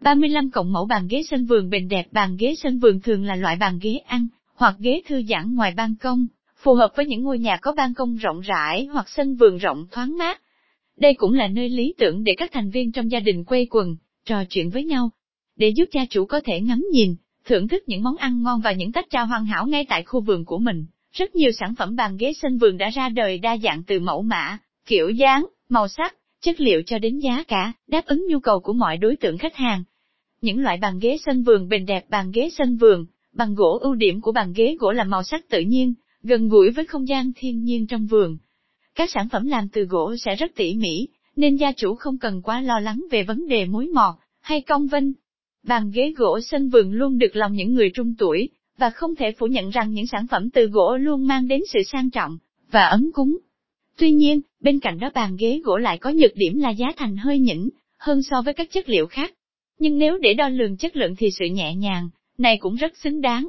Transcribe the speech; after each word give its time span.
35 0.00 0.50
cộng 0.50 0.72
mẫu 0.72 0.86
bàn 0.86 1.08
ghế 1.10 1.22
sân 1.30 1.44
vườn 1.44 1.70
bền 1.70 1.88
đẹp 1.88 2.06
bàn 2.12 2.36
ghế 2.38 2.54
sân 2.62 2.78
vườn 2.78 3.00
thường 3.00 3.24
là 3.24 3.36
loại 3.36 3.56
bàn 3.56 3.78
ghế 3.82 3.96
ăn, 3.96 4.26
hoặc 4.54 4.74
ghế 4.78 5.02
thư 5.06 5.22
giãn 5.22 5.54
ngoài 5.54 5.72
ban 5.76 5.94
công, 6.00 6.26
phù 6.56 6.74
hợp 6.74 6.92
với 6.96 7.06
những 7.06 7.22
ngôi 7.22 7.38
nhà 7.38 7.58
có 7.62 7.72
ban 7.76 7.94
công 7.94 8.16
rộng 8.16 8.40
rãi 8.40 8.86
hoặc 8.92 9.08
sân 9.08 9.34
vườn 9.34 9.56
rộng 9.56 9.86
thoáng 9.90 10.18
mát. 10.18 10.40
Đây 10.96 11.14
cũng 11.14 11.34
là 11.34 11.48
nơi 11.48 11.68
lý 11.68 11.94
tưởng 11.98 12.24
để 12.24 12.34
các 12.36 12.50
thành 12.52 12.70
viên 12.70 12.92
trong 12.92 13.10
gia 13.10 13.20
đình 13.20 13.44
quây 13.44 13.66
quần, 13.70 13.96
trò 14.24 14.44
chuyện 14.50 14.70
với 14.70 14.84
nhau, 14.84 15.10
để 15.56 15.72
giúp 15.76 15.84
gia 15.92 16.04
chủ 16.10 16.24
có 16.24 16.40
thể 16.44 16.60
ngắm 16.60 16.84
nhìn, 16.92 17.16
thưởng 17.44 17.68
thức 17.68 17.82
những 17.86 18.02
món 18.02 18.16
ăn 18.16 18.42
ngon 18.42 18.60
và 18.60 18.72
những 18.72 18.92
tách 18.92 19.06
trà 19.10 19.22
hoàn 19.22 19.46
hảo 19.46 19.66
ngay 19.66 19.84
tại 19.88 20.02
khu 20.02 20.20
vườn 20.20 20.44
của 20.44 20.58
mình. 20.58 20.86
Rất 21.12 21.34
nhiều 21.34 21.50
sản 21.60 21.74
phẩm 21.78 21.96
bàn 21.96 22.16
ghế 22.16 22.32
sân 22.42 22.58
vườn 22.58 22.78
đã 22.78 22.90
ra 22.90 23.08
đời 23.08 23.38
đa 23.38 23.56
dạng 23.56 23.82
từ 23.86 24.00
mẫu 24.00 24.22
mã, 24.22 24.58
kiểu 24.86 25.10
dáng, 25.10 25.46
màu 25.68 25.88
sắc, 25.88 26.14
chất 26.40 26.60
liệu 26.60 26.82
cho 26.86 26.98
đến 26.98 27.18
giá 27.18 27.42
cả, 27.48 27.72
đáp 27.86 28.06
ứng 28.06 28.26
nhu 28.28 28.40
cầu 28.40 28.60
của 28.60 28.72
mọi 28.72 28.96
đối 28.96 29.16
tượng 29.16 29.38
khách 29.38 29.56
hàng. 29.56 29.84
Những 30.40 30.60
loại 30.60 30.76
bàn 30.76 30.98
ghế 30.98 31.16
sân 31.26 31.42
vườn 31.42 31.68
bền 31.68 31.86
đẹp 31.86 32.04
bàn 32.10 32.30
ghế 32.34 32.50
sân 32.58 32.76
vườn, 32.76 33.06
bằng 33.32 33.54
gỗ 33.54 33.78
ưu 33.80 33.94
điểm 33.94 34.20
của 34.20 34.32
bàn 34.32 34.52
ghế 34.56 34.76
gỗ 34.78 34.92
là 34.92 35.04
màu 35.04 35.22
sắc 35.22 35.48
tự 35.48 35.60
nhiên, 35.60 35.94
gần 36.22 36.48
gũi 36.48 36.70
với 36.70 36.84
không 36.84 37.08
gian 37.08 37.32
thiên 37.36 37.62
nhiên 37.62 37.86
trong 37.86 38.06
vườn. 38.06 38.38
Các 38.94 39.10
sản 39.10 39.28
phẩm 39.28 39.46
làm 39.46 39.68
từ 39.68 39.84
gỗ 39.84 40.16
sẽ 40.16 40.34
rất 40.34 40.52
tỉ 40.56 40.74
mỉ, 40.74 41.08
nên 41.36 41.56
gia 41.56 41.72
chủ 41.72 41.94
không 41.94 42.18
cần 42.18 42.42
quá 42.42 42.60
lo 42.60 42.80
lắng 42.80 43.04
về 43.10 43.22
vấn 43.22 43.48
đề 43.48 43.64
mối 43.64 43.86
mọt 43.86 44.14
hay 44.40 44.60
cong 44.60 44.86
vênh. 44.86 45.04
Bàn 45.62 45.90
ghế 45.94 46.12
gỗ 46.16 46.40
sân 46.40 46.68
vườn 46.68 46.92
luôn 46.92 47.18
được 47.18 47.36
lòng 47.36 47.52
những 47.52 47.74
người 47.74 47.90
trung 47.94 48.14
tuổi, 48.18 48.48
và 48.78 48.90
không 48.90 49.14
thể 49.14 49.32
phủ 49.38 49.46
nhận 49.46 49.70
rằng 49.70 49.92
những 49.92 50.06
sản 50.06 50.26
phẩm 50.30 50.50
từ 50.50 50.66
gỗ 50.66 50.96
luôn 50.96 51.26
mang 51.26 51.48
đến 51.48 51.60
sự 51.72 51.78
sang 51.92 52.10
trọng 52.10 52.38
và 52.70 52.86
ấm 52.86 53.10
cúng. 53.12 53.38
Tuy 53.98 54.12
nhiên, 54.12 54.40
bên 54.60 54.80
cạnh 54.80 54.98
đó 54.98 55.10
bàn 55.14 55.36
ghế 55.38 55.60
gỗ 55.64 55.76
lại 55.76 55.98
có 55.98 56.10
nhược 56.10 56.36
điểm 56.36 56.58
là 56.58 56.70
giá 56.70 56.86
thành 56.96 57.16
hơi 57.16 57.38
nhỉnh 57.38 57.68
hơn 57.98 58.22
so 58.22 58.42
với 58.42 58.54
các 58.54 58.70
chất 58.70 58.88
liệu 58.88 59.06
khác. 59.06 59.34
Nhưng 59.78 59.98
nếu 59.98 60.18
để 60.18 60.34
đo 60.34 60.48
lường 60.48 60.76
chất 60.76 60.96
lượng 60.96 61.16
thì 61.16 61.30
sự 61.38 61.44
nhẹ 61.44 61.74
nhàng 61.74 62.08
này 62.38 62.56
cũng 62.56 62.74
rất 62.74 62.96
xứng 62.96 63.20
đáng. 63.20 63.48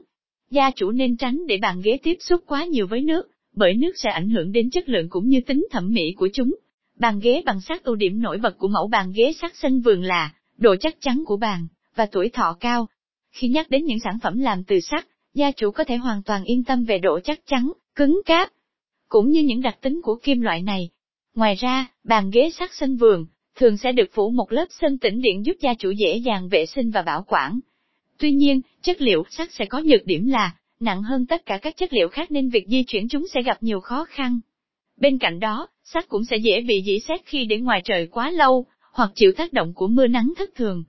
Gia 0.51 0.71
chủ 0.71 0.91
nên 0.91 1.17
tránh 1.17 1.47
để 1.47 1.57
bàn 1.57 1.81
ghế 1.83 1.97
tiếp 2.03 2.17
xúc 2.19 2.43
quá 2.47 2.65
nhiều 2.65 2.87
với 2.87 3.01
nước, 3.01 3.29
bởi 3.55 3.73
nước 3.73 3.91
sẽ 3.95 4.09
ảnh 4.09 4.29
hưởng 4.29 4.51
đến 4.51 4.69
chất 4.69 4.89
lượng 4.89 5.09
cũng 5.09 5.27
như 5.27 5.41
tính 5.41 5.67
thẩm 5.71 5.93
mỹ 5.93 6.13
của 6.17 6.29
chúng. 6.33 6.55
Bàn 6.99 7.19
ghế 7.19 7.41
bằng 7.45 7.61
sắt 7.61 7.83
ưu 7.83 7.95
điểm 7.95 8.21
nổi 8.21 8.37
bật 8.37 8.57
của 8.57 8.67
mẫu 8.67 8.87
bàn 8.87 9.11
ghế 9.15 9.33
sắt 9.41 9.51
sân 9.55 9.81
vườn 9.81 10.03
là 10.03 10.33
độ 10.57 10.75
chắc 10.75 10.95
chắn 11.01 11.23
của 11.25 11.37
bàn 11.37 11.67
và 11.95 12.05
tuổi 12.05 12.29
thọ 12.29 12.57
cao. 12.59 12.87
Khi 13.31 13.47
nhắc 13.47 13.69
đến 13.69 13.85
những 13.85 13.99
sản 13.99 14.17
phẩm 14.23 14.39
làm 14.39 14.63
từ 14.63 14.79
sắt, 14.79 15.07
gia 15.33 15.51
chủ 15.51 15.71
có 15.71 15.83
thể 15.83 15.95
hoàn 15.95 16.23
toàn 16.23 16.43
yên 16.43 16.63
tâm 16.63 16.83
về 16.83 16.97
độ 16.97 17.19
chắc 17.19 17.39
chắn, 17.45 17.71
cứng 17.95 18.21
cáp, 18.25 18.49
cũng 19.09 19.29
như 19.29 19.43
những 19.43 19.61
đặc 19.61 19.77
tính 19.81 20.01
của 20.03 20.15
kim 20.23 20.41
loại 20.41 20.61
này. 20.61 20.89
Ngoài 21.35 21.55
ra, 21.55 21.87
bàn 22.03 22.31
ghế 22.31 22.49
sắt 22.59 22.69
sân 22.73 22.97
vườn 22.97 23.25
thường 23.55 23.77
sẽ 23.77 23.91
được 23.91 24.09
phủ 24.13 24.29
một 24.29 24.51
lớp 24.51 24.65
sơn 24.69 24.97
tĩnh 24.97 25.21
điện 25.21 25.45
giúp 25.45 25.53
gia 25.61 25.73
chủ 25.73 25.91
dễ 25.91 26.17
dàng 26.17 26.49
vệ 26.49 26.65
sinh 26.65 26.91
và 26.91 27.01
bảo 27.01 27.25
quản. 27.27 27.59
Tuy 28.17 28.31
nhiên, 28.31 28.61
chất 28.81 29.01
liệu 29.01 29.23
sắt 29.29 29.49
sẽ 29.51 29.65
có 29.65 29.79
nhược 29.79 30.05
điểm 30.05 30.27
là 30.27 30.55
nặng 30.79 31.03
hơn 31.03 31.25
tất 31.25 31.45
cả 31.45 31.57
các 31.57 31.77
chất 31.77 31.93
liệu 31.93 32.09
khác 32.09 32.31
nên 32.31 32.49
việc 32.49 32.67
di 32.67 32.83
chuyển 32.83 33.07
chúng 33.07 33.27
sẽ 33.33 33.41
gặp 33.41 33.63
nhiều 33.63 33.79
khó 33.79 34.05
khăn. 34.05 34.39
Bên 34.97 35.17
cạnh 35.17 35.39
đó, 35.39 35.67
sắt 35.83 36.09
cũng 36.09 36.25
sẽ 36.25 36.37
dễ 36.37 36.61
bị 36.61 36.83
dỉ 36.85 36.99
xét 36.99 37.21
khi 37.25 37.45
để 37.45 37.57
ngoài 37.57 37.81
trời 37.83 38.07
quá 38.07 38.31
lâu, 38.31 38.65
hoặc 38.93 39.11
chịu 39.15 39.31
tác 39.37 39.53
động 39.53 39.73
của 39.73 39.87
mưa 39.87 40.07
nắng 40.07 40.33
thất 40.37 40.49
thường. 40.55 40.83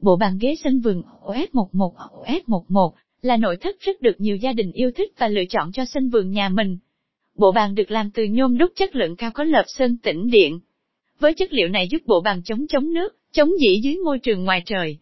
Bộ 0.00 0.16
bàn 0.16 0.38
ghế 0.40 0.54
sân 0.64 0.80
vườn 0.80 1.02
OS11 1.22 1.92
OS11 2.24 2.90
là 3.22 3.36
nội 3.36 3.56
thất 3.56 3.80
rất 3.80 4.02
được 4.02 4.20
nhiều 4.20 4.36
gia 4.36 4.52
đình 4.52 4.72
yêu 4.72 4.90
thích 4.96 5.12
và 5.18 5.28
lựa 5.28 5.44
chọn 5.48 5.72
cho 5.72 5.84
sân 5.84 6.10
vườn 6.10 6.30
nhà 6.30 6.48
mình. 6.48 6.78
Bộ 7.38 7.52
bàn 7.52 7.74
được 7.74 7.90
làm 7.90 8.10
từ 8.10 8.24
nhôm 8.24 8.58
đúc 8.58 8.72
chất 8.76 8.96
lượng 8.96 9.16
cao 9.16 9.30
có 9.34 9.44
lợp 9.44 9.64
sơn 9.66 9.96
tĩnh 10.02 10.30
điện. 10.30 10.60
Với 11.20 11.34
chất 11.34 11.52
liệu 11.52 11.68
này 11.68 11.88
giúp 11.90 12.02
bộ 12.06 12.20
bàn 12.20 12.42
chống 12.44 12.66
chống 12.66 12.92
nước, 12.92 13.16
chống 13.32 13.50
dỉ 13.60 13.80
dưới 13.82 13.96
môi 14.04 14.18
trường 14.18 14.44
ngoài 14.44 14.62
trời, 14.66 14.98